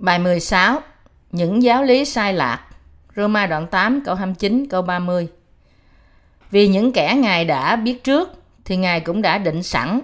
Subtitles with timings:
[0.00, 0.80] Bài 16
[1.32, 2.60] Những giáo lý sai lạc
[3.16, 5.28] Roma đoạn 8 câu 29 câu 30
[6.50, 10.00] Vì những kẻ Ngài đã biết trước, thì Ngài cũng đã định sẵn,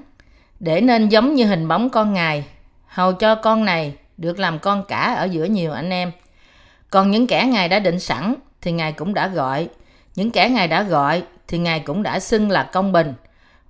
[0.61, 2.45] để nên giống như hình bóng con Ngài
[2.87, 6.13] hầu cho con này được làm con cả ở giữa nhiều anh em.
[6.91, 9.69] Còn những kẻ Ngài đã định sẵn, thì Ngài cũng đã gọi.
[10.15, 13.15] Những kẻ Ngài đã gọi, thì Ngài cũng đã xưng là công bình.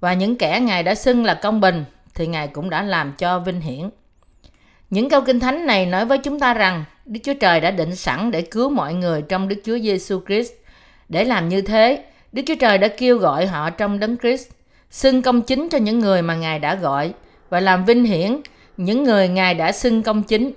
[0.01, 3.39] Và những kẻ Ngài đã xưng là công bình, thì Ngài cũng đã làm cho
[3.39, 3.91] vinh hiển.
[4.91, 7.97] Những câu kinh thánh này nói với chúng ta rằng Đức Chúa Trời đã định
[7.97, 10.53] sẵn để cứu mọi người trong Đức Chúa Giêsu Christ.
[11.09, 14.49] Để làm như thế, Đức Chúa Trời đã kêu gọi họ trong Đấng Christ,
[14.91, 17.13] xưng công chính cho những người mà Ngài đã gọi
[17.51, 18.41] và làm vinh hiển
[18.77, 20.53] những người Ngài đã xưng công chính.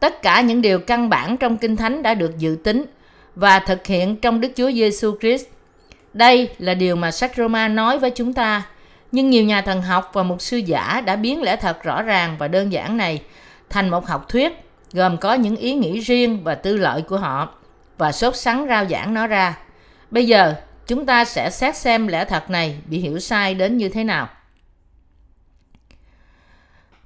[0.00, 2.84] Tất cả những điều căn bản trong Kinh Thánh đã được dự tính
[3.34, 5.46] và thực hiện trong Đức Chúa Giêsu Christ.
[6.12, 8.62] Đây là điều mà sách Roma nói với chúng ta,
[9.12, 12.36] nhưng nhiều nhà thần học và mục sư giả đã biến lẽ thật rõ ràng
[12.38, 13.20] và đơn giản này
[13.72, 14.52] thành một học thuyết
[14.92, 17.54] gồm có những ý nghĩ riêng và tư lợi của họ
[17.98, 19.58] và sốt sắng rao giảng nó ra.
[20.10, 20.54] Bây giờ,
[20.86, 24.28] chúng ta sẽ xét xem lẽ thật này bị hiểu sai đến như thế nào.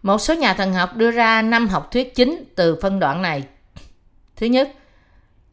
[0.03, 3.44] Một số nhà thần học đưa ra năm học thuyết chính từ phân đoạn này.
[4.37, 4.72] Thứ nhất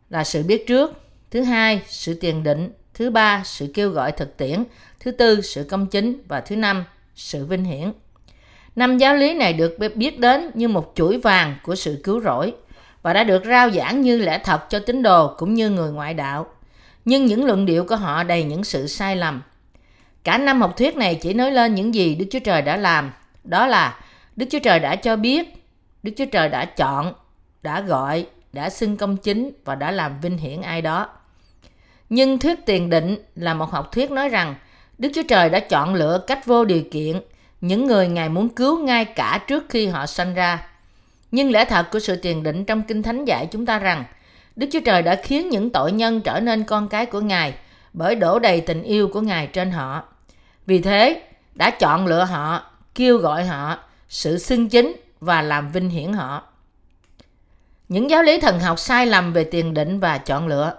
[0.10, 0.92] là sự biết trước,
[1.32, 4.64] thứ hai sự tiền định, thứ ba sự kêu gọi thực tiễn,
[5.00, 7.92] thứ tư sự công chính và thứ năm sự vinh hiển.
[8.76, 12.54] Năm giáo lý này được biết đến như một chuỗi vàng của sự cứu rỗi
[13.02, 16.14] và đã được rao giảng như lẽ thật cho tín đồ cũng như người ngoại
[16.14, 16.48] đạo.
[17.06, 19.42] Nhưng những luận điệu của họ đầy những sự sai lầm.
[20.24, 23.12] Cả năm học thuyết này chỉ nói lên những gì Đức Chúa Trời đã làm.
[23.44, 24.00] Đó là
[24.36, 25.66] Đức Chúa Trời đã cho biết,
[26.04, 27.14] Đức Chúa Trời đã chọn,
[27.62, 31.08] đã gọi, đã xưng công chính và đã làm vinh hiển ai đó.
[32.10, 34.56] Nhưng thuyết tiền định là một học thuyết nói rằng
[34.98, 37.22] Đức Chúa Trời đã chọn lựa cách vô điều kiện
[37.64, 40.68] những người Ngài muốn cứu ngay cả trước khi họ sanh ra.
[41.32, 44.04] Nhưng lẽ thật của sự tiền định trong Kinh Thánh dạy chúng ta rằng
[44.56, 47.54] Đức Chúa Trời đã khiến những tội nhân trở nên con cái của Ngài
[47.94, 50.04] bởi đổ đầy tình yêu của Ngài trên họ.
[50.66, 51.22] Vì thế,
[51.56, 53.80] đã chọn lựa họ, kêu gọi họ,
[54.10, 56.44] sự xưng chính và làm vinh hiển họ.
[57.90, 60.76] Những giáo lý thần học sai lầm về tiền định và chọn lựa.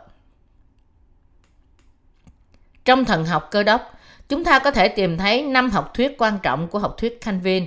[2.84, 3.93] Trong thần học cơ đốc,
[4.28, 7.66] chúng ta có thể tìm thấy năm học thuyết quan trọng của học thuyết Calvin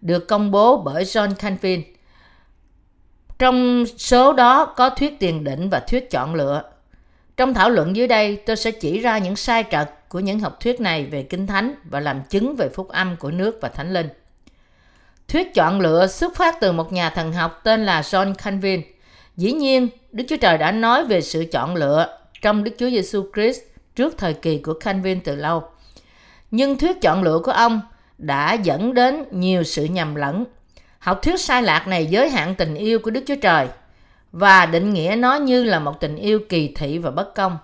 [0.00, 1.82] được công bố bởi John Calvin.
[3.38, 6.62] Trong số đó có thuyết tiền định và thuyết chọn lựa.
[7.36, 10.60] Trong thảo luận dưới đây, tôi sẽ chỉ ra những sai trật của những học
[10.60, 13.92] thuyết này về Kinh Thánh và làm chứng về phúc âm của nước và Thánh
[13.92, 14.08] Linh.
[15.28, 18.82] Thuyết chọn lựa xuất phát từ một nhà thần học tên là John Calvin.
[19.36, 23.24] Dĩ nhiên, Đức Chúa Trời đã nói về sự chọn lựa trong Đức Chúa Giêsu
[23.34, 23.60] Christ
[23.96, 25.62] trước thời kỳ của Calvin từ lâu.
[26.50, 27.80] Nhưng thuyết chọn lựa của ông
[28.18, 30.44] đã dẫn đến nhiều sự nhầm lẫn.
[30.98, 33.68] Học thuyết sai lạc này giới hạn tình yêu của Đức Chúa Trời
[34.32, 37.58] và định nghĩa nó như là một tình yêu kỳ thị và bất công.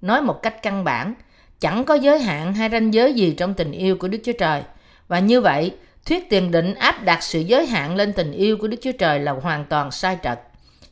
[0.00, 1.14] Nói một cách căn bản,
[1.60, 4.62] chẳng có giới hạn hay ranh giới gì trong tình yêu của Đức Chúa Trời.
[5.08, 5.74] Và như vậy,
[6.06, 9.20] thuyết tiền định áp đặt sự giới hạn lên tình yêu của Đức Chúa Trời
[9.20, 10.40] là hoàn toàn sai trật.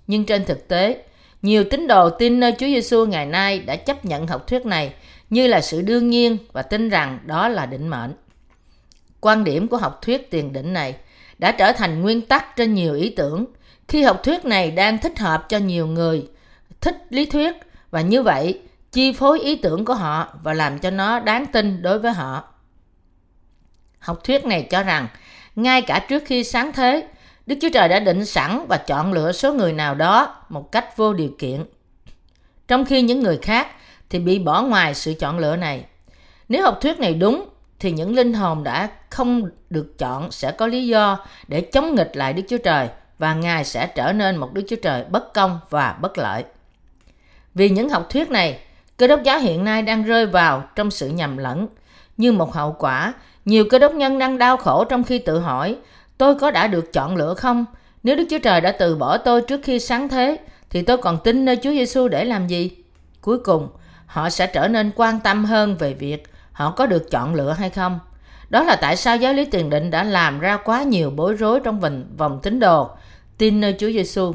[0.06, 1.02] Nhưng trên thực tế,
[1.42, 4.92] nhiều tín đồ tin nơi Chúa Giêsu ngày nay đã chấp nhận học thuyết này
[5.30, 8.14] như là sự đương nhiên và tin rằng đó là định mệnh.
[9.20, 10.96] Quan điểm của học thuyết tiền định này
[11.38, 13.46] đã trở thành nguyên tắc trên nhiều ý tưởng
[13.88, 16.26] khi học thuyết này đang thích hợp cho nhiều người
[16.80, 17.54] thích lý thuyết
[17.90, 18.60] và như vậy
[18.92, 22.44] chi phối ý tưởng của họ và làm cho nó đáng tin đối với họ.
[23.98, 25.08] Học thuyết này cho rằng
[25.56, 27.08] ngay cả trước khi sáng thế,
[27.46, 30.96] Đức Chúa Trời đã định sẵn và chọn lựa số người nào đó một cách
[30.96, 31.64] vô điều kiện.
[32.68, 33.68] Trong khi những người khác
[34.14, 35.84] thì bị bỏ ngoài sự chọn lựa này.
[36.48, 37.44] Nếu học thuyết này đúng,
[37.78, 42.16] thì những linh hồn đã không được chọn sẽ có lý do để chống nghịch
[42.16, 42.88] lại Đức Chúa Trời
[43.18, 46.44] và Ngài sẽ trở nên một Đức Chúa Trời bất công và bất lợi.
[47.54, 48.58] Vì những học thuyết này,
[48.96, 51.66] cơ đốc giáo hiện nay đang rơi vào trong sự nhầm lẫn.
[52.16, 55.76] Như một hậu quả, nhiều cơ đốc nhân đang đau khổ trong khi tự hỏi
[56.18, 57.64] tôi có đã được chọn lựa không?
[58.02, 60.36] Nếu Đức Chúa Trời đã từ bỏ tôi trước khi sáng thế,
[60.70, 62.70] thì tôi còn tin nơi Chúa Giêsu để làm gì?
[63.20, 63.68] Cuối cùng,
[64.14, 67.70] họ sẽ trở nên quan tâm hơn về việc họ có được chọn lựa hay
[67.70, 67.98] không.
[68.50, 71.60] Đó là tại sao giáo lý tiền định đã làm ra quá nhiều bối rối
[71.60, 72.90] trong vòng, vòng tín đồ
[73.38, 74.32] tin nơi Chúa Giêsu.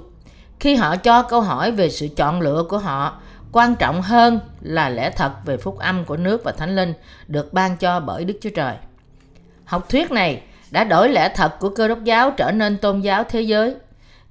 [0.60, 3.20] Khi họ cho câu hỏi về sự chọn lựa của họ,
[3.52, 6.94] quan trọng hơn là lẽ thật về phúc âm của nước và thánh linh
[7.28, 8.76] được ban cho bởi Đức Chúa Trời.
[9.66, 10.42] Học thuyết này
[10.72, 13.76] đã đổi lẽ thật của cơ đốc giáo trở nên tôn giáo thế giới.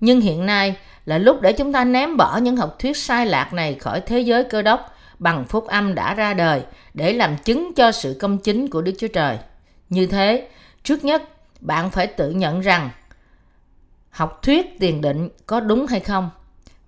[0.01, 3.53] Nhưng hiện nay là lúc để chúng ta ném bỏ những học thuyết sai lạc
[3.53, 6.63] này khỏi thế giới cơ đốc bằng phúc âm đã ra đời
[6.95, 9.39] để làm chứng cho sự công chính của Đức Chúa Trời.
[9.89, 10.49] Như thế,
[10.83, 11.23] trước nhất,
[11.61, 12.91] bạn phải tự nhận rằng
[14.11, 16.31] học thuyết tiền định có đúng hay không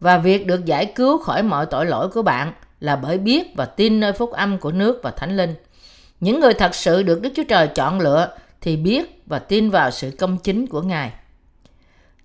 [0.00, 3.64] và việc được giải cứu khỏi mọi tội lỗi của bạn là bởi biết và
[3.64, 5.54] tin nơi phúc âm của nước và thánh linh.
[6.20, 9.90] Những người thật sự được Đức Chúa Trời chọn lựa thì biết và tin vào
[9.90, 11.12] sự công chính của Ngài.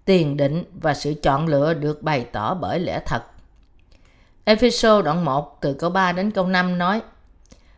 [0.06, 3.24] Tiền định và sự chọn lựa được bày tỏ bởi lẽ thật.
[4.46, 7.02] Epheso đoạn 1 từ câu 3 đến câu 5 nói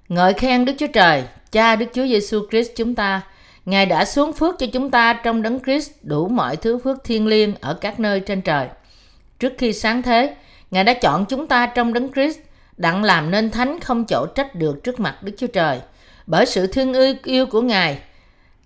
[0.09, 3.21] Ngợi khen Đức Chúa Trời, Cha Đức Chúa Giêsu Christ chúng ta,
[3.65, 7.27] Ngài đã xuống phước cho chúng ta trong đấng Christ đủ mọi thứ phước thiên
[7.27, 8.67] liêng ở các nơi trên trời.
[9.39, 10.35] Trước khi sáng thế,
[10.71, 12.39] Ngài đã chọn chúng ta trong đấng Christ
[12.77, 15.79] đặng làm nên thánh không chỗ trách được trước mặt Đức Chúa Trời.
[16.25, 16.93] Bởi sự thương
[17.23, 17.99] yêu của Ngài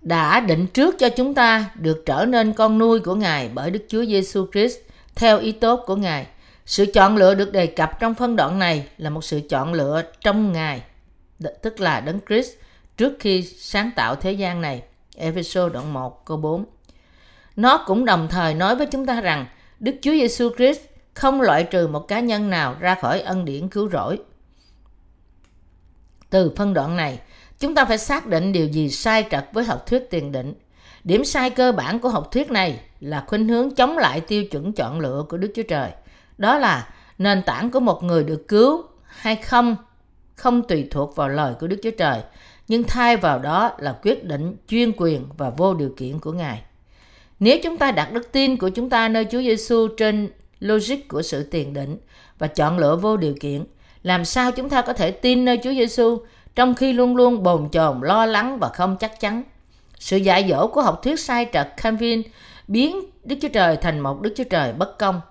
[0.01, 3.85] đã định trước cho chúng ta được trở nên con nuôi của Ngài bởi Đức
[3.87, 4.77] Chúa Giêsu Christ
[5.15, 6.25] theo ý tốt của Ngài.
[6.65, 10.01] Sự chọn lựa được đề cập trong phân đoạn này là một sự chọn lựa
[10.21, 10.81] trong Ngài,
[11.61, 12.51] tức là Đấng Christ
[12.97, 14.83] trước khi sáng tạo thế gian này.
[15.15, 16.65] Ephesos đoạn 1 câu 4.
[17.55, 19.45] Nó cũng đồng thời nói với chúng ta rằng
[19.79, 20.79] Đức Chúa Giêsu Christ
[21.13, 24.19] không loại trừ một cá nhân nào ra khỏi ân điển cứu rỗi.
[26.29, 27.19] Từ phân đoạn này,
[27.59, 30.53] chúng ta phải xác định điều gì sai trật với học thuyết tiền định.
[31.03, 34.73] Điểm sai cơ bản của học thuyết này là khuynh hướng chống lại tiêu chuẩn
[34.73, 35.91] chọn lựa của Đức Chúa Trời.
[36.41, 39.75] Đó là nền tảng của một người được cứu hay không
[40.35, 42.21] không tùy thuộc vào lời của Đức Chúa Trời,
[42.67, 46.61] nhưng thay vào đó là quyết định chuyên quyền và vô điều kiện của Ngài.
[47.39, 50.29] Nếu chúng ta đặt đức tin của chúng ta nơi Chúa Giêsu trên
[50.59, 51.97] logic của sự tiền định
[52.39, 53.65] và chọn lựa vô điều kiện,
[54.03, 56.17] làm sao chúng ta có thể tin nơi Chúa Giêsu
[56.55, 59.43] trong khi luôn luôn bồn chồn lo lắng và không chắc chắn?
[59.99, 62.21] Sự dạy dỗ của học thuyết sai trật Calvin
[62.67, 65.21] biến Đức Chúa Trời thành một Đức Chúa Trời bất công.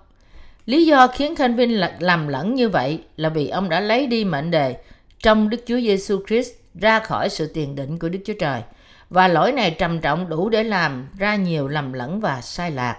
[0.65, 4.51] Lý do khiến Calvin lầm lẫn như vậy là vì ông đã lấy đi mệnh
[4.51, 4.75] đề
[5.23, 8.61] trong Đức Chúa Giêsu Christ ra khỏi sự tiền định của Đức Chúa Trời
[9.09, 12.97] và lỗi này trầm trọng đủ để làm ra nhiều lầm lẫn và sai lạc.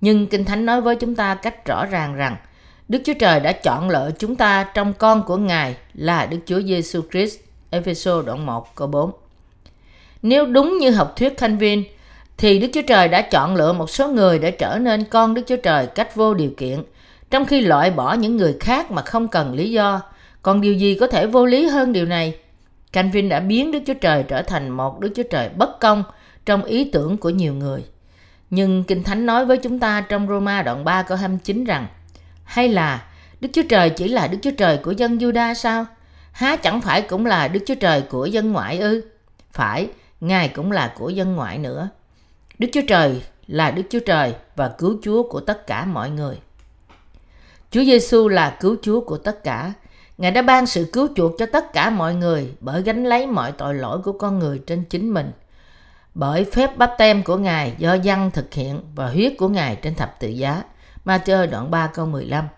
[0.00, 2.36] Nhưng Kinh Thánh nói với chúng ta cách rõ ràng rằng,
[2.88, 6.60] Đức Chúa Trời đã chọn lựa chúng ta trong con của Ngài là Đức Chúa
[6.60, 7.38] Giêsu Christ.
[7.70, 9.10] Ephesos đoạn 1 câu 4.
[10.22, 11.84] Nếu đúng như học thuyết Calvin
[12.38, 15.42] thì Đức Chúa Trời đã chọn lựa một số người để trở nên con Đức
[15.46, 16.82] Chúa Trời cách vô điều kiện,
[17.30, 20.00] trong khi loại bỏ những người khác mà không cần lý do.
[20.42, 22.34] Còn điều gì có thể vô lý hơn điều này?
[22.92, 26.04] Calvin đã biến Đức Chúa Trời trở thành một Đức Chúa Trời bất công
[26.46, 27.84] trong ý tưởng của nhiều người.
[28.50, 31.86] Nhưng Kinh Thánh nói với chúng ta trong Roma đoạn 3 câu 29 rằng
[32.44, 33.02] hay là
[33.40, 35.86] Đức Chúa Trời chỉ là Đức Chúa Trời của dân Juda sao?
[36.32, 39.02] Há chẳng phải cũng là Đức Chúa Trời của dân ngoại ư?
[39.52, 39.88] Phải,
[40.20, 41.88] Ngài cũng là của dân ngoại nữa.
[42.58, 46.40] Đức Chúa Trời là Đức Chúa Trời và cứu Chúa của tất cả mọi người.
[47.70, 49.72] Chúa Giêsu là cứu Chúa của tất cả.
[50.18, 53.52] Ngài đã ban sự cứu chuộc cho tất cả mọi người bởi gánh lấy mọi
[53.52, 55.32] tội lỗi của con người trên chính mình.
[56.14, 59.94] Bởi phép bắp tem của Ngài do dân thực hiện và huyết của Ngài trên
[59.94, 60.62] thập tự giá.
[61.04, 62.48] Matthew đoạn 3 câu 15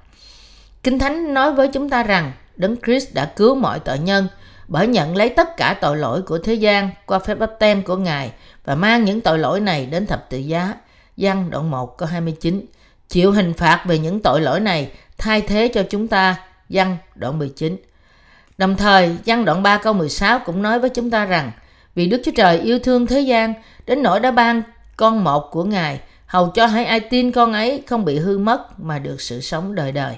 [0.82, 4.28] Kinh Thánh nói với chúng ta rằng Đấng Christ đã cứu mọi tội nhân
[4.68, 7.96] bởi nhận lấy tất cả tội lỗi của thế gian qua phép bắp tem của
[7.96, 8.32] Ngài
[8.64, 10.74] và mang những tội lỗi này đến thập tự giá.
[11.16, 12.66] Giăng đoạn 1 câu 29
[13.08, 16.36] Chịu hình phạt về những tội lỗi này thay thế cho chúng ta.
[16.68, 17.76] Giăng đoạn 19
[18.58, 21.50] Đồng thời, Giăng đoạn 3 câu 16 cũng nói với chúng ta rằng
[21.94, 23.54] vì Đức Chúa Trời yêu thương thế gian
[23.87, 24.62] đến nỗi đã ban
[24.96, 28.80] con một của Ngài hầu cho hãy ai tin con ấy không bị hư mất
[28.80, 30.16] mà được sự sống đời đời.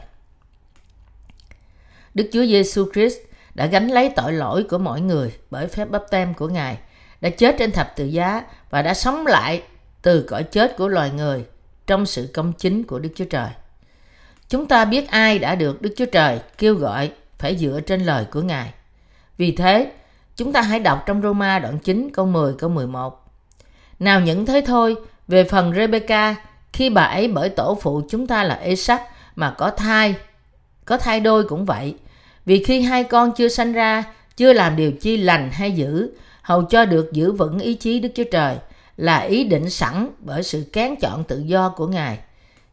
[2.15, 3.19] Đức Chúa Giêsu Christ
[3.59, 6.79] đã gánh lấy tội lỗi của mọi người bởi phép bắp tem của Ngài,
[7.21, 9.63] đã chết trên thập tự giá và đã sống lại
[10.03, 11.45] từ cõi chết của loài người
[11.87, 13.49] trong sự công chính của Đức Chúa Trời.
[14.49, 18.25] Chúng ta biết ai đã được Đức Chúa Trời kêu gọi phải dựa trên lời
[18.31, 18.73] của Ngài.
[19.39, 19.93] Vì thế,
[20.37, 23.31] chúng ta hãy đọc trong Roma đoạn 9 câu 10 câu 11.
[23.99, 24.97] Nào những thế thôi,
[25.29, 26.35] về phần Rebecca,
[26.73, 29.03] khi bà ấy bởi tổ phụ chúng ta là Isaac
[29.37, 30.15] mà có thai,
[30.85, 31.95] có thai đôi cũng vậy.
[32.49, 34.05] Vì khi hai con chưa sanh ra,
[34.37, 36.11] chưa làm điều chi lành hay dữ,
[36.43, 38.57] hầu cho được giữ vững ý chí Đức Chúa Trời,
[38.97, 42.19] là ý định sẵn bởi sự kén chọn tự do của Ngài.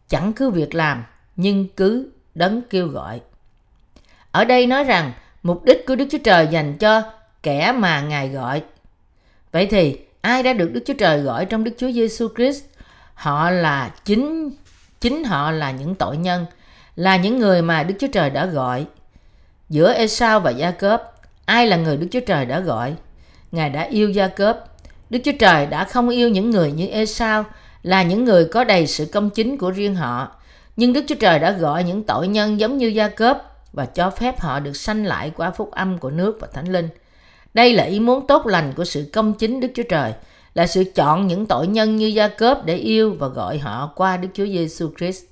[0.09, 1.03] Chẳng cứ việc làm,
[1.35, 3.21] nhưng cứ đấng kêu gọi.
[4.31, 5.11] Ở đây nói rằng
[5.43, 7.01] mục đích của Đức Chúa Trời dành cho
[7.43, 8.63] kẻ mà Ngài gọi.
[9.51, 12.63] Vậy thì ai đã được Đức Chúa Trời gọi trong Đức Chúa Giêsu Christ?
[13.13, 14.49] Họ là chính
[15.01, 16.45] chính họ là những tội nhân,
[16.95, 18.85] là những người mà Đức Chúa Trời đã gọi.
[19.69, 21.13] Giữa Esau và Gia Cớp,
[21.45, 22.95] ai là người Đức Chúa Trời đã gọi?
[23.51, 24.65] Ngài đã yêu Gia Cớp.
[25.09, 27.45] Đức Chúa Trời đã không yêu những người như Esau
[27.83, 30.31] là những người có đầy sự công chính của riêng họ.
[30.75, 33.43] Nhưng Đức Chúa Trời đã gọi những tội nhân giống như Gia Cớp
[33.73, 36.89] và cho phép họ được sanh lại qua phúc âm của nước và thánh linh.
[37.53, 40.13] Đây là ý muốn tốt lành của sự công chính Đức Chúa Trời
[40.53, 44.17] là sự chọn những tội nhân như Gia Cớp để yêu và gọi họ qua
[44.17, 45.23] Đức Chúa Giêsu Christ.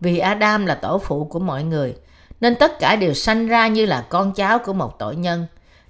[0.00, 1.94] Vì Adam là tổ phụ của mọi người,
[2.40, 5.46] nên tất cả đều sanh ra như là con cháu của một tội nhân.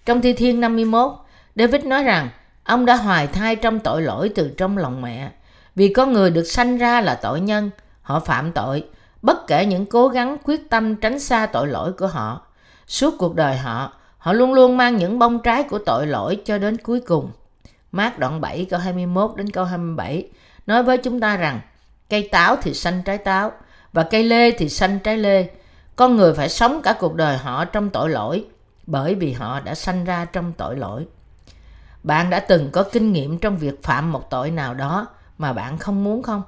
[0.06, 1.12] Trong Thi Thiên 51,
[1.54, 2.28] David nói rằng
[2.64, 5.30] ông đã hoài thai trong tội lỗi từ trong lòng mẹ.
[5.74, 7.70] Vì con người được sanh ra là tội nhân,
[8.02, 8.84] họ phạm tội,
[9.22, 12.46] bất kể những cố gắng quyết tâm tránh xa tội lỗi của họ.
[12.86, 16.58] Suốt cuộc đời họ, họ luôn luôn mang những bông trái của tội lỗi cho
[16.58, 17.30] đến cuối cùng.
[17.92, 20.28] Mát đoạn 7 câu 21 đến câu 27
[20.66, 21.60] nói với chúng ta rằng
[22.10, 23.52] cây táo thì xanh trái táo
[23.92, 25.46] và cây lê thì xanh trái lê.
[25.98, 28.44] Con người phải sống cả cuộc đời họ trong tội lỗi
[28.86, 31.06] bởi vì họ đã sanh ra trong tội lỗi.
[32.02, 35.06] Bạn đã từng có kinh nghiệm trong việc phạm một tội nào đó
[35.38, 36.42] mà bạn không muốn không?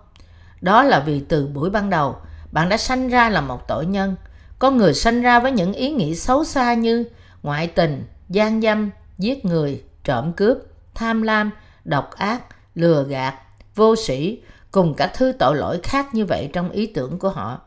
[0.61, 2.17] Đó là vì từ buổi ban đầu,
[2.53, 4.17] bạn đã sanh ra là một tội nhân.
[4.59, 7.05] Con người sanh ra với những ý nghĩ xấu xa như
[7.43, 10.59] ngoại tình, gian dâm, giết người, trộm cướp,
[10.95, 11.51] tham lam,
[11.85, 12.43] độc ác,
[12.75, 13.35] lừa gạt,
[13.75, 17.61] vô sĩ, cùng các thứ tội lỗi khác như vậy trong ý tưởng của họ.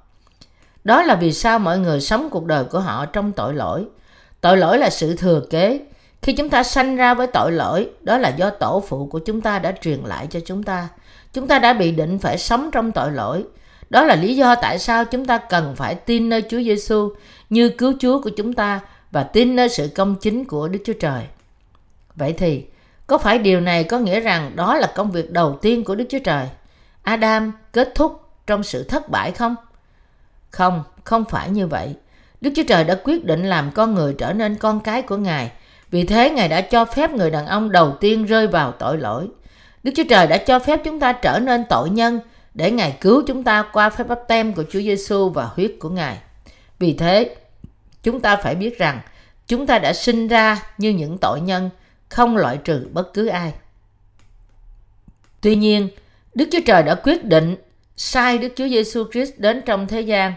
[0.83, 3.85] Đó là vì sao mọi người sống cuộc đời của họ trong tội lỗi.
[4.41, 5.79] Tội lỗi là sự thừa kế.
[6.21, 9.41] Khi chúng ta sanh ra với tội lỗi, đó là do tổ phụ của chúng
[9.41, 10.89] ta đã truyền lại cho chúng ta.
[11.33, 13.43] Chúng ta đã bị định phải sống trong tội lỗi.
[13.89, 17.09] Đó là lý do tại sao chúng ta cần phải tin nơi Chúa Giêsu
[17.49, 18.79] như cứu Chúa của chúng ta
[19.11, 21.23] và tin nơi sự công chính của Đức Chúa Trời.
[22.15, 22.65] Vậy thì,
[23.07, 26.05] có phải điều này có nghĩa rằng đó là công việc đầu tiên của Đức
[26.09, 26.47] Chúa Trời?
[27.03, 29.55] Adam kết thúc trong sự thất bại không?
[30.53, 31.95] Không, không phải như vậy.
[32.41, 35.51] Đức Chúa Trời đã quyết định làm con người trở nên con cái của Ngài.
[35.91, 39.27] Vì thế Ngài đã cho phép người đàn ông đầu tiên rơi vào tội lỗi.
[39.83, 42.19] Đức Chúa Trời đã cho phép chúng ta trở nên tội nhân
[42.53, 45.89] để Ngài cứu chúng ta qua phép bắp tem của Chúa Giêsu và huyết của
[45.89, 46.17] Ngài.
[46.79, 47.36] Vì thế,
[48.03, 49.00] chúng ta phải biết rằng
[49.48, 51.69] chúng ta đã sinh ra như những tội nhân,
[52.10, 53.53] không loại trừ bất cứ ai.
[55.41, 55.89] Tuy nhiên,
[56.33, 57.55] Đức Chúa Trời đã quyết định
[57.97, 60.33] sai Đức Chúa Giêsu Christ đến trong thế gian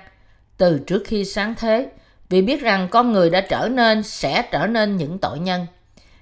[0.56, 1.88] từ trước khi sáng thế
[2.28, 5.66] vì biết rằng con người đã trở nên sẽ trở nên những tội nhân.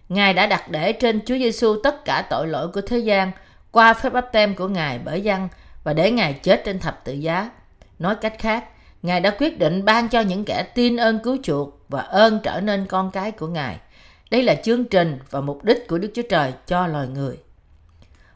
[0.08, 3.32] Ngài đã đặt để trên Chúa Giêsu tất cả tội lỗi của thế gian
[3.70, 5.48] qua phép báp tem của Ngài bởi dân
[5.84, 7.50] và để Ngài chết trên thập tự giá.
[7.98, 8.64] Nói cách khác,
[9.02, 12.60] Ngài đã quyết định ban cho những kẻ tin ơn cứu chuộc và ơn trở
[12.60, 13.76] nên con cái của Ngài.
[14.30, 17.36] Đây là chương trình và mục đích của Đức Chúa Trời cho loài người.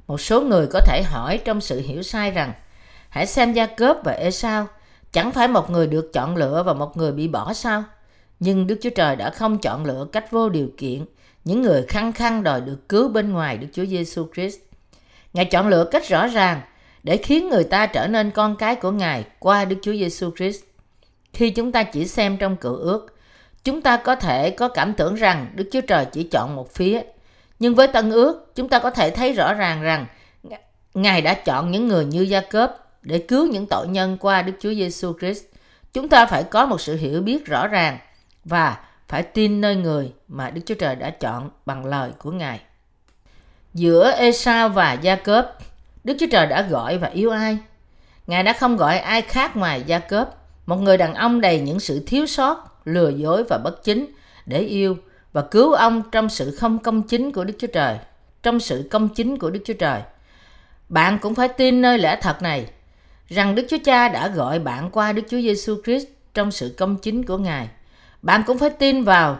[0.06, 2.52] Một số người có thể hỏi trong sự hiểu sai rằng
[3.08, 4.66] hãy xem Gia Cớp và Esau
[5.12, 7.84] chẳng phải một người được chọn lựa và một người bị bỏ sao?
[8.40, 11.04] Nhưng Đức Chúa Trời đã không chọn lựa cách vô điều kiện
[11.44, 14.58] những người khăng khăng đòi được cứu bên ngoài Đức Chúa Giêsu Christ.
[15.32, 16.60] Ngài chọn lựa cách rõ ràng
[17.02, 20.60] để khiến người ta trở nên con cái của Ngài qua Đức Chúa Giêsu Christ.
[21.32, 23.16] Khi chúng ta chỉ xem trong cựu ước,
[23.64, 27.00] chúng ta có thể có cảm tưởng rằng Đức Chúa Trời chỉ chọn một phía.
[27.58, 30.06] Nhưng với Tân ước, chúng ta có thể thấy rõ ràng rằng
[30.94, 34.52] Ngài đã chọn những người như Gia Cớp để cứu những tội nhân qua Đức
[34.60, 35.44] Chúa Giêsu Christ.
[35.92, 37.98] Chúng ta phải có một sự hiểu biết rõ ràng
[38.44, 38.76] và
[39.08, 42.60] phải tin nơi người mà Đức Chúa Trời đã chọn bằng lời của Ngài.
[43.74, 45.58] Giữa Esau và Gia Cớp,
[46.04, 47.58] Đức Chúa Trời đã gọi và yêu ai?
[48.26, 50.34] Ngài đã không gọi ai khác ngoài Gia Cớp,
[50.66, 54.06] một người đàn ông đầy những sự thiếu sót, lừa dối và bất chính
[54.46, 54.96] để yêu
[55.32, 57.98] và cứu ông trong sự không công chính của Đức Chúa Trời,
[58.42, 60.00] trong sự công chính của Đức Chúa Trời.
[60.88, 62.66] Bạn cũng phải tin nơi lẽ thật này,
[63.28, 66.96] rằng Đức Chúa Cha đã gọi bạn qua Đức Chúa Giêsu Christ trong sự công
[66.96, 67.68] chính của Ngài.
[68.22, 69.38] Bạn cũng phải tin vào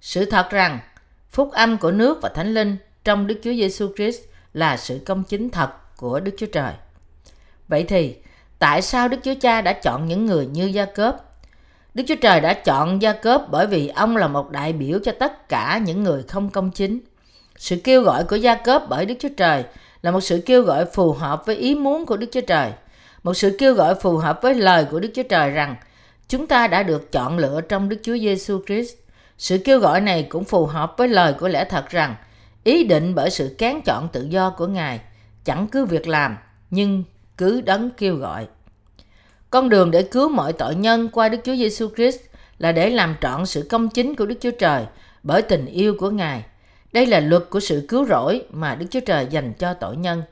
[0.00, 0.78] sự thật rằng
[1.30, 4.20] phúc âm của nước và thánh linh trong Đức Chúa Giêsu Christ
[4.54, 6.72] là sự công chính thật của Đức Chúa Trời.
[7.68, 8.16] Vậy thì,
[8.58, 11.16] tại sao Đức Chúa Cha đã chọn những người như Gia Cớp?
[11.94, 15.12] Đức Chúa Trời đã chọn Gia Cớp bởi vì ông là một đại biểu cho
[15.12, 17.00] tất cả những người không công chính.
[17.56, 19.64] Sự kêu gọi của Gia Cớp bởi Đức Chúa Trời
[20.02, 22.72] là một sự kêu gọi phù hợp với ý muốn của Đức Chúa Trời.
[23.26, 25.76] Một sự kêu gọi phù hợp với lời của Đức Chúa Trời rằng
[26.28, 28.94] chúng ta đã được chọn lựa trong Đức Chúa Giêsu Christ.
[29.38, 32.14] Sự kêu gọi này cũng phù hợp với lời của lẽ thật rằng
[32.64, 35.00] ý định bởi sự kén chọn tự do của Ngài
[35.44, 36.36] chẳng cứ việc làm
[36.70, 37.04] nhưng
[37.36, 38.46] cứ đấng kêu gọi.
[39.50, 42.20] Con đường để cứu mọi tội nhân qua Đức Chúa Giêsu Christ
[42.58, 44.84] là để làm trọn sự công chính của Đức Chúa Trời
[45.22, 46.44] bởi tình yêu của Ngài.
[46.92, 50.22] Đây là luật của sự cứu rỗi mà Đức Chúa Trời dành cho tội nhân.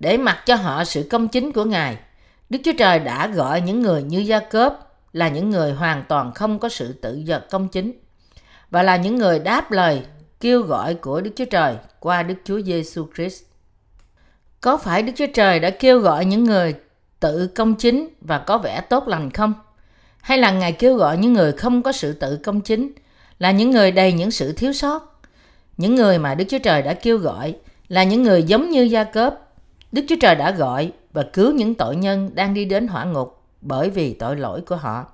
[0.00, 1.96] Để mặc cho họ sự công chính của Ngài,
[2.50, 4.78] Đức Chúa Trời đã gọi những người như Gia Cớp
[5.12, 7.92] là những người hoàn toàn không có sự tự do công chính
[8.70, 10.02] và là những người đáp lời
[10.40, 13.42] kêu gọi của Đức Chúa Trời qua Đức Chúa Giêsu Christ.
[14.60, 16.74] Có phải Đức Chúa Trời đã kêu gọi những người
[17.20, 19.54] tự công chính và có vẻ tốt lành không?
[20.20, 22.92] Hay là Ngài kêu gọi những người không có sự tự công chính,
[23.38, 25.20] là những người đầy những sự thiếu sót?
[25.76, 27.54] Những người mà Đức Chúa Trời đã kêu gọi
[27.88, 29.38] là những người giống như Gia Cớp.
[29.92, 33.42] Đức Chúa Trời đã gọi và cứu những tội nhân đang đi đến hỏa ngục
[33.60, 35.06] bởi vì tội lỗi của họ.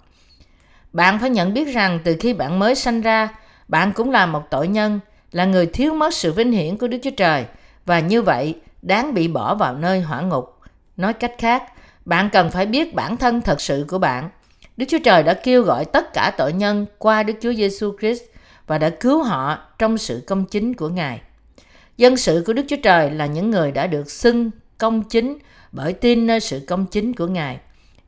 [0.92, 3.28] Bạn phải nhận biết rằng từ khi bạn mới sanh ra,
[3.68, 5.00] bạn cũng là một tội nhân,
[5.32, 7.44] là người thiếu mất sự vinh hiển của Đức Chúa Trời
[7.86, 10.60] và như vậy đáng bị bỏ vào nơi hỏa ngục.
[10.96, 11.62] Nói cách khác,
[12.04, 14.30] bạn cần phải biết bản thân thật sự của bạn.
[14.76, 18.22] Đức Chúa Trời đã kêu gọi tất cả tội nhân qua Đức Chúa Giêsu Christ
[18.66, 21.20] và đã cứu họ trong sự công chính của Ngài.
[21.96, 25.38] Dân sự của Đức Chúa Trời là những người đã được xưng công chính
[25.76, 27.58] bởi tin nơi sự công chính của Ngài.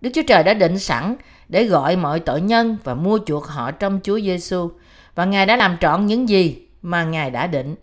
[0.00, 1.16] Đức Chúa Trời đã định sẵn
[1.48, 4.70] để gọi mọi tội nhân và mua chuộc họ trong Chúa Giêsu
[5.14, 7.74] và Ngài đã làm trọn những gì mà Ngài đã định.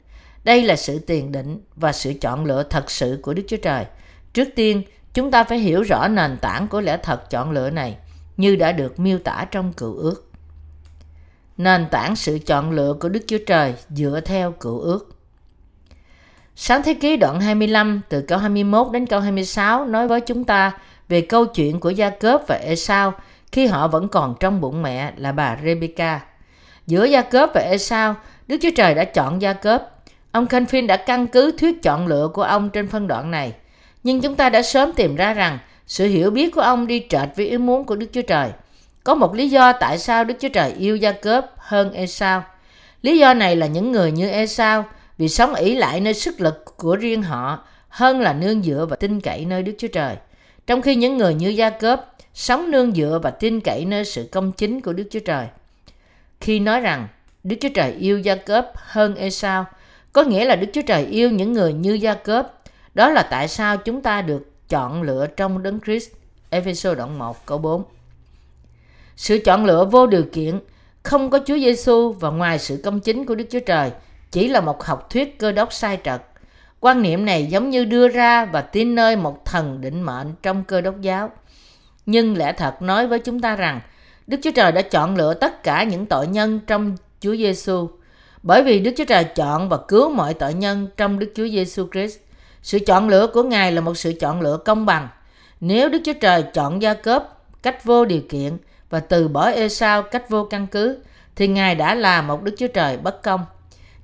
[0.43, 3.85] Đây là sự tiền định và sự chọn lựa thật sự của Đức Chúa Trời.
[4.33, 7.97] Trước tiên, chúng ta phải hiểu rõ nền tảng của lẽ thật chọn lựa này
[8.37, 10.31] như đã được miêu tả trong cựu ước.
[11.57, 15.14] Nền tảng sự chọn lựa của Đức Chúa Trời dựa theo cựu ước.
[16.57, 20.71] Sáng thế ký đoạn 25 từ câu 21 đến câu 26 nói với chúng ta
[21.09, 23.13] về câu chuyện của Gia Cớp và Esau
[23.51, 26.19] khi họ vẫn còn trong bụng mẹ là bà Rebecca.
[26.87, 28.15] Giữa Gia Cớp và Esau,
[28.47, 29.91] Đức Chúa Trời đã chọn Gia Cớp.
[30.31, 33.53] Ông Canfin đã căn cứ thuyết chọn lựa của ông trên phân đoạn này.
[34.03, 37.29] Nhưng chúng ta đã sớm tìm ra rằng sự hiểu biết của ông đi trệt
[37.35, 38.49] với ý muốn của Đức Chúa Trời.
[39.03, 42.43] Có một lý do tại sao Đức Chúa Trời yêu Gia Cớp hơn Esau.
[43.01, 44.85] Lý do này là những người như Esau
[45.17, 48.95] vì sống ỷ lại nơi sức lực của riêng họ hơn là nương dựa và
[48.95, 50.15] tin cậy nơi Đức Chúa Trời.
[50.67, 54.29] Trong khi những người như Gia Cớp sống nương dựa và tin cậy nơi sự
[54.31, 55.47] công chính của Đức Chúa Trời.
[56.41, 57.07] Khi nói rằng
[57.43, 59.65] Đức Chúa Trời yêu Gia Cớp hơn Esau,
[60.13, 62.53] có nghĩa là Đức Chúa Trời yêu những người như Gia Cớp.
[62.93, 66.09] Đó là tại sao chúng ta được chọn lựa trong Đấng Christ.
[66.49, 67.83] Ephesos đoạn 1 câu 4.
[69.15, 70.59] Sự chọn lựa vô điều kiện
[71.03, 73.91] không có Chúa Giêsu và ngoài sự công chính của Đức Chúa Trời
[74.31, 76.21] chỉ là một học thuyết cơ đốc sai trật.
[76.79, 80.63] Quan niệm này giống như đưa ra và tin nơi một thần định mệnh trong
[80.63, 81.31] cơ đốc giáo.
[82.05, 83.79] Nhưng lẽ thật nói với chúng ta rằng
[84.27, 87.89] Đức Chúa Trời đã chọn lựa tất cả những tội nhân trong Chúa Giêsu.
[88.43, 91.87] Bởi vì Đức Chúa Trời chọn và cứu mọi tội nhân trong Đức Chúa Giêsu
[91.91, 92.17] Christ.
[92.61, 95.07] Sự chọn lựa của Ngài là một sự chọn lựa công bằng.
[95.59, 98.57] Nếu Đức Chúa Trời chọn Gia Cớp cách vô điều kiện
[98.89, 100.97] và từ bỏ Esau cách vô căn cứ,
[101.35, 103.45] thì Ngài đã là một Đức Chúa Trời bất công.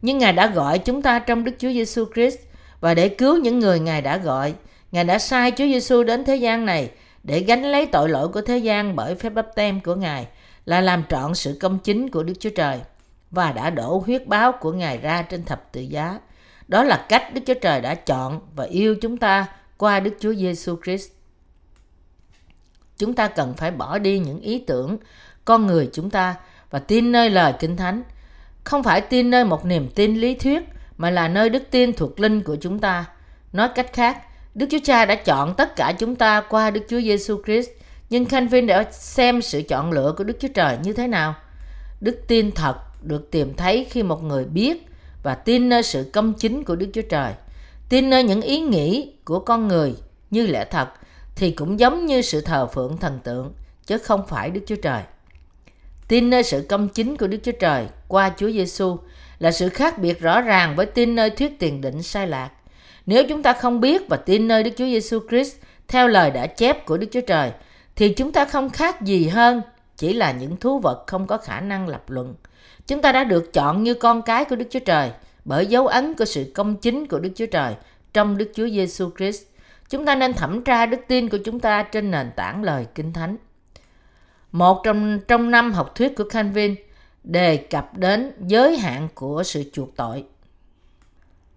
[0.01, 2.37] Nhưng Ngài đã gọi chúng ta trong Đức Chúa Giêsu Christ
[2.79, 4.53] và để cứu những người Ngài đã gọi,
[4.91, 6.91] Ngài đã sai Chúa Giêsu đến thế gian này
[7.23, 10.27] để gánh lấy tội lỗi của thế gian bởi phép bắp tem của Ngài
[10.65, 12.79] là làm trọn sự công chính của Đức Chúa Trời
[13.31, 16.19] và đã đổ huyết báo của Ngài ra trên thập tự giá.
[16.67, 20.33] Đó là cách Đức Chúa Trời đã chọn và yêu chúng ta qua Đức Chúa
[20.33, 21.09] Giêsu Christ.
[22.97, 24.97] Chúng ta cần phải bỏ đi những ý tưởng
[25.45, 26.35] con người chúng ta
[26.69, 28.03] và tin nơi lời Kinh Thánh,
[28.63, 30.61] không phải tin nơi một niềm tin lý thuyết
[30.97, 33.05] mà là nơi đức tin thuộc linh của chúng ta.
[33.53, 34.17] Nói cách khác,
[34.55, 37.69] Đức Chúa Cha đã chọn tất cả chúng ta qua Đức Chúa Giêsu Christ,
[38.09, 41.35] nhưng Khanh Vinh đã xem sự chọn lựa của Đức Chúa Trời như thế nào.
[42.01, 44.87] Đức tin thật được tìm thấy khi một người biết
[45.23, 47.33] và tin nơi sự công chính của Đức Chúa Trời,
[47.89, 49.95] tin nơi những ý nghĩ của con người
[50.31, 50.87] như lẽ thật
[51.35, 53.53] thì cũng giống như sự thờ phượng thần tượng
[53.85, 55.01] chứ không phải Đức Chúa Trời.
[56.11, 58.97] Tin nơi sự công chính của Đức Chúa Trời qua Chúa Giêsu
[59.39, 62.49] là sự khác biệt rõ ràng với tin nơi thuyết tiền định sai lạc.
[63.05, 65.55] Nếu chúng ta không biết và tin nơi Đức Chúa Giêsu Christ
[65.87, 67.51] theo lời đã chép của Đức Chúa Trời,
[67.95, 69.61] thì chúng ta không khác gì hơn,
[69.97, 72.35] chỉ là những thú vật không có khả năng lập luận.
[72.87, 75.11] Chúng ta đã được chọn như con cái của Đức Chúa Trời
[75.45, 77.73] bởi dấu ấn của sự công chính của Đức Chúa Trời
[78.13, 79.43] trong Đức Chúa Giêsu Christ.
[79.89, 83.13] Chúng ta nên thẩm tra đức tin của chúng ta trên nền tảng lời Kinh
[83.13, 83.37] Thánh.
[84.51, 86.75] Một trong trong năm học thuyết của Calvin
[87.23, 90.23] đề cập đến giới hạn của sự chuộc tội.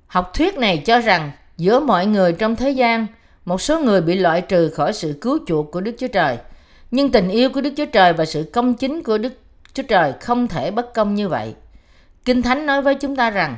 [0.06, 3.06] Học thuyết này cho rằng giữa mọi người trong thế gian,
[3.44, 6.38] một số người bị loại trừ khỏi sự cứu chuộc của Đức Chúa Trời,
[6.90, 9.32] nhưng tình yêu của Đức Chúa Trời và sự công chính của Đức
[9.74, 11.54] Chúa Trời không thể bất công như vậy.
[12.24, 13.56] Kinh Thánh nói với chúng ta rằng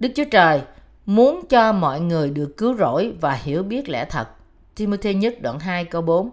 [0.00, 0.60] Đức Chúa Trời
[1.06, 4.28] muốn cho mọi người được cứu rỗi và hiểu biết lẽ thật.
[4.74, 6.30] Timothy nhất đoạn 2 câu 4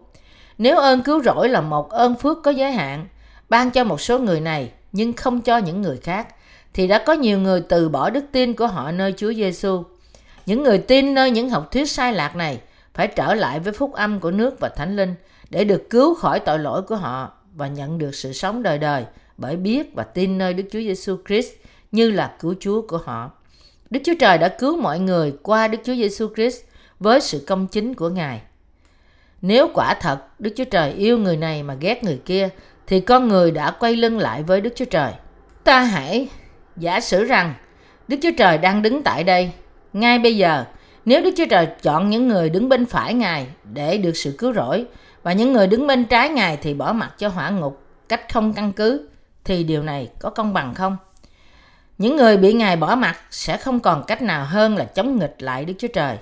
[0.60, 3.08] nếu ơn cứu rỗi là một ơn phước có giới hạn,
[3.50, 6.28] ban cho một số người này nhưng không cho những người khác,
[6.74, 9.84] thì đã có nhiều người từ bỏ đức tin của họ nơi Chúa Giêsu.
[10.46, 12.60] Những người tin nơi những học thuyết sai lạc này
[12.94, 15.16] phải trở lại với phúc âm của nước và thánh linh
[15.50, 19.06] để được cứu khỏi tội lỗi của họ và nhận được sự sống đời đời
[19.38, 21.52] bởi biết và tin nơi Đức Chúa Giêsu Christ
[21.92, 23.32] như là cứu Chúa của họ.
[23.90, 26.62] Đức Chúa Trời đã cứu mọi người qua Đức Chúa Giêsu Christ
[27.00, 28.42] với sự công chính của Ngài.
[29.42, 32.50] Nếu quả thật Đức Chúa Trời yêu người này mà ghét người kia
[32.88, 35.12] thì con người đã quay lưng lại với Đức Chúa Trời.
[35.64, 36.28] Ta hãy
[36.78, 37.54] giả sử rằng
[38.08, 39.52] Đức Chúa Trời đang đứng tại đây
[39.94, 40.66] Ngay bây giờ,
[41.06, 44.54] nếu Đức Chúa Trời chọn những người đứng bên phải Ngài để được sự cứu
[44.54, 44.86] rỗi
[45.24, 48.54] và những người đứng bên trái Ngài thì bỏ mặt cho hỏa ngục cách không
[48.54, 49.10] căn cứ
[49.44, 50.98] thì điều này có công bằng không?
[51.98, 55.36] Những người bị Ngài bỏ mặt sẽ không còn cách nào hơn là chống nghịch
[55.40, 56.18] lại Đức Chúa Trời.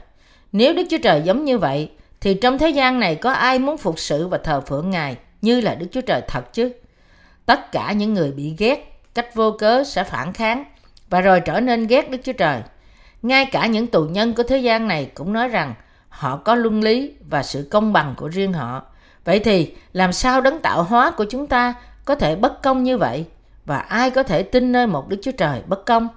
[0.52, 1.90] Nếu Đức Chúa Trời giống như vậy,
[2.22, 5.62] thì trong thế gian này có ai muốn phục sự và thờ phượng Ngài như
[5.62, 6.72] là Đức Chúa Trời thật chứ?
[7.46, 10.66] Tất cả những người bị ghét, cách vô cớ sẽ phản kháng
[11.10, 12.62] và rồi trở nên ghét Đức Chúa Trời.
[13.22, 15.74] Ngay cả những tù nhân của thế gian này cũng nói rằng
[16.10, 18.84] họ có luân lý và sự công bằng của riêng họ.
[19.26, 21.74] Vậy thì làm sao đấng tạo hóa của chúng ta
[22.06, 23.26] có thể bất công như vậy?
[23.66, 26.08] Và ai có thể tin nơi một Đức Chúa Trời bất công?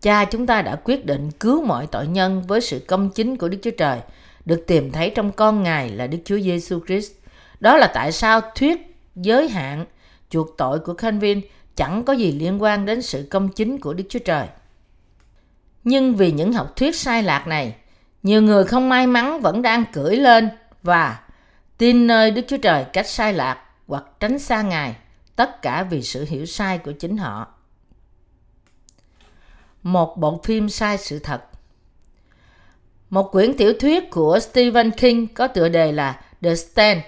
[0.00, 3.48] Cha chúng ta đã quyết định cứu mọi tội nhân với sự công chính của
[3.48, 4.00] Đức Chúa Trời,
[4.44, 7.12] được tìm thấy trong con Ngài là Đức Chúa Giêsu Christ.
[7.60, 9.86] Đó là tại sao thuyết giới hạn
[10.30, 11.40] chuộc tội của Calvin
[11.76, 14.46] chẳng có gì liên quan đến sự công chính của Đức Chúa Trời.
[15.84, 17.74] Nhưng vì những học thuyết sai lạc này,
[18.22, 20.48] nhiều người không may mắn vẫn đang cưỡi lên
[20.82, 21.20] và
[21.78, 24.96] tin nơi Đức Chúa Trời cách sai lạc hoặc tránh xa Ngài,
[25.36, 27.57] tất cả vì sự hiểu sai của chính họ.
[29.92, 31.40] Một bộ phim sai sự thật
[33.10, 37.00] Một quyển tiểu thuyết của Stephen King có tựa đề là The Stand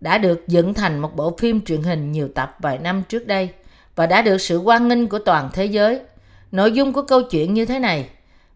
[0.00, 3.48] đã được dựng thành một bộ phim truyền hình nhiều tập vài năm trước đây
[3.96, 6.00] và đã được sự quan nghênh của toàn thế giới.
[6.52, 8.08] Nội dung của câu chuyện như thế này.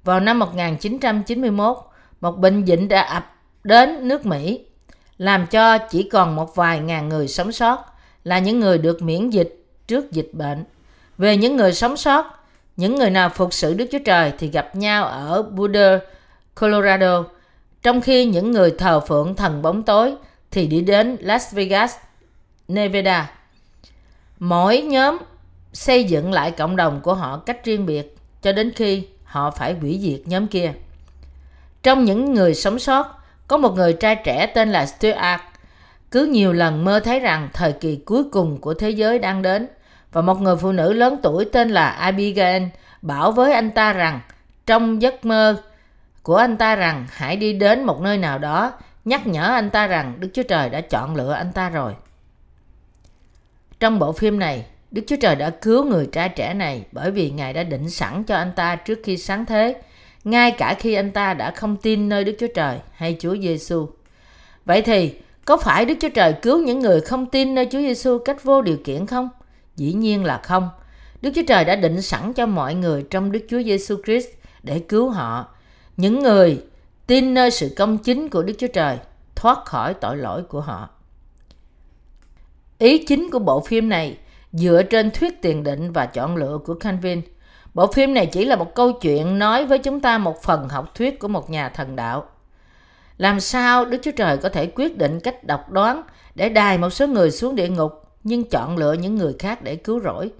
[0.04, 1.76] Vào năm 1991,
[2.20, 4.60] một bệnh dịch đã ập đến nước Mỹ,
[5.18, 7.84] làm cho chỉ còn một vài ngàn người sống sót
[8.24, 10.64] là những người được miễn dịch trước dịch bệnh.
[11.18, 12.33] Về những người sống sót,
[12.76, 15.98] những người nào phục sự Đức Chúa Trời thì gặp nhau ở Boulder,
[16.54, 17.24] Colorado,
[17.82, 20.14] trong khi những người thờ phượng thần bóng tối
[20.50, 21.94] thì đi đến Las Vegas,
[22.68, 23.30] Nevada.
[24.38, 25.18] Mỗi nhóm
[25.72, 29.74] xây dựng lại cộng đồng của họ cách riêng biệt cho đến khi họ phải
[29.74, 30.72] hủy diệt nhóm kia.
[31.82, 35.40] Trong những người sống sót, có một người trai trẻ tên là Stuart
[36.10, 39.68] cứ nhiều lần mơ thấy rằng thời kỳ cuối cùng của thế giới đang đến
[40.14, 42.62] và một người phụ nữ lớn tuổi tên là Abigail
[43.02, 44.20] bảo với anh ta rằng
[44.66, 45.56] trong giấc mơ
[46.22, 48.72] của anh ta rằng hãy đi đến một nơi nào đó
[49.04, 51.94] nhắc nhở anh ta rằng Đức Chúa Trời đã chọn lựa anh ta rồi.
[53.80, 57.30] Trong bộ phim này, Đức Chúa Trời đã cứu người trai trẻ này bởi vì
[57.30, 59.76] Ngài đã định sẵn cho anh ta trước khi sáng thế,
[60.24, 63.88] ngay cả khi anh ta đã không tin nơi Đức Chúa Trời hay Chúa Giêsu.
[64.64, 68.18] Vậy thì, có phải Đức Chúa Trời cứu những người không tin nơi Chúa Giêsu
[68.18, 69.28] cách vô điều kiện không?
[69.76, 70.70] Dĩ nhiên là không.
[71.22, 74.28] Đức Chúa Trời đã định sẵn cho mọi người trong Đức Chúa Giêsu Christ
[74.62, 75.46] để cứu họ.
[75.96, 76.62] Những người
[77.06, 78.98] tin nơi sự công chính của Đức Chúa Trời,
[79.34, 80.88] thoát khỏi tội lỗi của họ.
[82.78, 84.18] Ý chính của bộ phim này
[84.52, 87.22] dựa trên thuyết tiền định và chọn lựa của Calvin.
[87.74, 90.94] Bộ phim này chỉ là một câu chuyện nói với chúng ta một phần học
[90.94, 92.24] thuyết của một nhà thần đạo.
[93.18, 96.02] Làm sao Đức Chúa Trời có thể quyết định cách độc đoán
[96.34, 99.76] để đài một số người xuống địa ngục nhưng chọn lựa những người khác để
[99.76, 100.30] cứu rỗi?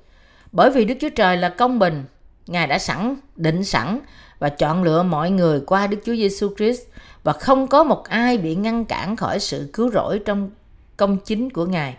[0.53, 2.05] Bởi vì Đức Chúa Trời là công bình,
[2.47, 4.01] Ngài đã sẵn, định sẵn
[4.39, 6.83] và chọn lựa mọi người qua Đức Chúa Giêsu Christ
[7.23, 10.51] và không có một ai bị ngăn cản khỏi sự cứu rỗi trong
[10.97, 11.97] công chính của Ngài.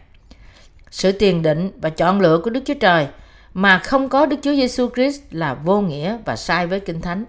[0.92, 3.08] Sự tiền định và chọn lựa của Đức Chúa Trời
[3.54, 7.26] mà không có Đức Chúa Giêsu Christ là vô nghĩa và sai với Kinh Thánh.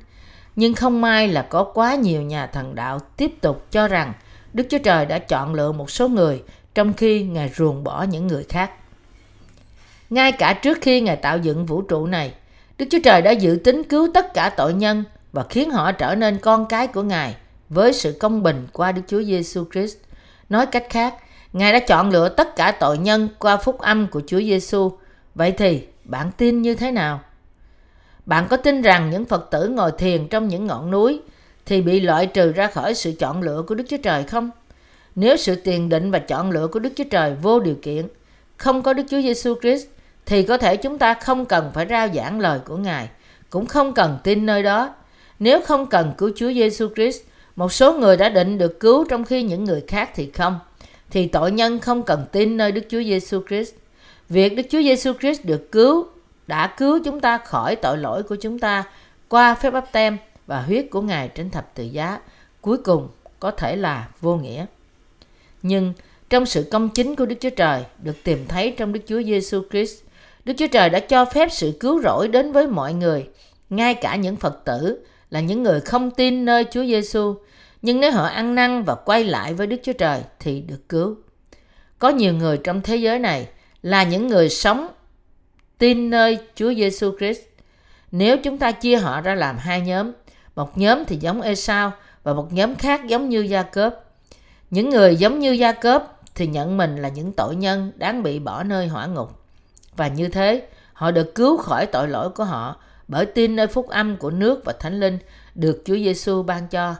[0.56, 4.12] Nhưng không may là có quá nhiều nhà thần đạo tiếp tục cho rằng
[4.52, 6.42] Đức Chúa Trời đã chọn lựa một số người
[6.76, 8.70] trong khi Ngài ruồng bỏ những người khác.
[10.10, 12.34] Ngay cả trước khi Ngài tạo dựng vũ trụ này,
[12.78, 16.14] Đức Chúa Trời đã dự tính cứu tất cả tội nhân và khiến họ trở
[16.14, 17.36] nên con cái của Ngài
[17.68, 19.96] với sự công bình qua Đức Chúa Giêsu Christ.
[20.48, 21.14] Nói cách khác,
[21.52, 24.92] Ngài đã chọn lựa tất cả tội nhân qua phúc âm của Chúa Giêsu.
[25.34, 27.20] Vậy thì, bạn tin như thế nào?
[28.26, 31.20] Bạn có tin rằng những Phật tử ngồi thiền trong những ngọn núi
[31.66, 34.50] thì bị loại trừ ra khỏi sự chọn lựa của Đức Chúa Trời không?
[35.16, 38.06] Nếu sự tiền định và chọn lựa của Đức Chúa Trời vô điều kiện,
[38.56, 39.86] không có Đức Chúa Giêsu Christ
[40.26, 43.08] thì có thể chúng ta không cần phải rao giảng lời của Ngài,
[43.50, 44.94] cũng không cần tin nơi đó.
[45.38, 47.22] Nếu không cần cứu Chúa Giêsu Christ,
[47.56, 50.58] một số người đã định được cứu trong khi những người khác thì không,
[51.10, 53.74] thì tội nhân không cần tin nơi Đức Chúa Giêsu Christ.
[54.28, 56.06] Việc Đức Chúa Giêsu Christ được cứu
[56.46, 58.84] đã cứu chúng ta khỏi tội lỗi của chúng ta
[59.28, 62.18] qua phép báp tem và huyết của Ngài trên thập tự giá,
[62.60, 63.08] cuối cùng
[63.40, 64.66] có thể là vô nghĩa.
[65.62, 65.92] Nhưng
[66.30, 69.62] trong sự công chính của Đức Chúa Trời được tìm thấy trong Đức Chúa Giêsu
[69.70, 69.94] Christ,
[70.44, 73.28] Đức Chúa Trời đã cho phép sự cứu rỗi đến với mọi người,
[73.70, 77.34] ngay cả những Phật tử là những người không tin nơi Chúa Giêsu,
[77.82, 81.16] nhưng nếu họ ăn năn và quay lại với Đức Chúa Trời thì được cứu.
[81.98, 83.48] Có nhiều người trong thế giới này
[83.82, 84.88] là những người sống
[85.78, 87.40] tin nơi Chúa Giêsu Christ.
[88.12, 90.12] nếu chúng ta chia họ ra làm hai nhóm,
[90.56, 91.92] một nhóm thì giống Esau
[92.22, 94.05] và một nhóm khác giống như Gia Cớp.
[94.70, 98.38] Những người giống như Gia Cớp thì nhận mình là những tội nhân đáng bị
[98.38, 99.40] bỏ nơi hỏa ngục.
[99.96, 102.76] Và như thế, họ được cứu khỏi tội lỗi của họ
[103.08, 105.18] bởi tin nơi phúc âm của nước và thánh linh
[105.54, 106.94] được Chúa Giêsu ban cho.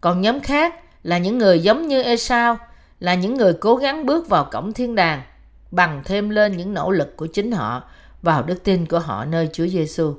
[0.00, 2.58] Còn nhóm khác là những người giống như Esau,
[3.00, 5.22] là những người cố gắng bước vào cổng thiên đàng
[5.70, 7.82] bằng thêm lên những nỗ lực của chính họ
[8.22, 10.14] vào đức tin của họ nơi Chúa Giêsu.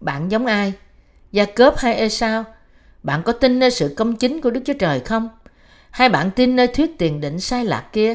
[0.00, 0.72] Bạn giống ai?
[1.32, 2.44] Gia Cớp hay Esau?
[3.02, 5.28] Bạn có tin nơi sự công chính của Đức Chúa Trời không?
[5.94, 8.14] Hay bạn tin nơi thuyết tiền định sai lạc kia?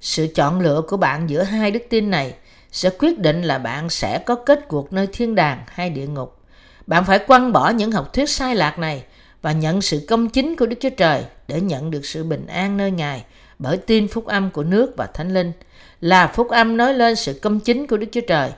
[0.00, 2.34] Sự chọn lựa của bạn giữa hai đức tin này
[2.72, 6.38] sẽ quyết định là bạn sẽ có kết cuộc nơi thiên đàng hay địa ngục.
[6.86, 9.04] Bạn phải quăng bỏ những học thuyết sai lạc này
[9.42, 12.76] và nhận sự công chính của Đức Chúa Trời để nhận được sự bình an
[12.76, 13.24] nơi Ngài
[13.58, 15.52] bởi tin phúc âm của nước và Thánh Linh
[16.00, 18.50] là phúc âm nói lên sự công chính của Đức Chúa Trời.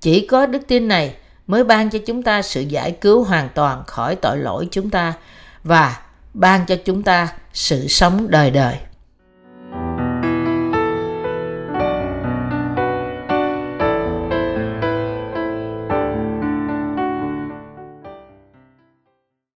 [0.00, 1.14] Chỉ có đức tin này
[1.46, 5.12] mới ban cho chúng ta sự giải cứu hoàn toàn khỏi tội lỗi chúng ta
[5.62, 6.03] và
[6.34, 8.78] ban cho chúng ta sự sống đời đời.